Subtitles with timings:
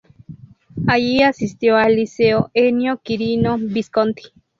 [0.87, 4.23] Allí asistió al Liceo "Ennio Quirino Visconti".